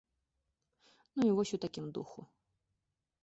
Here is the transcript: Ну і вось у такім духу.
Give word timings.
Ну 1.19 1.23
і 1.29 1.35
вось 1.39 1.53
у 1.57 1.59
такім 1.65 1.85
духу. 1.97 2.25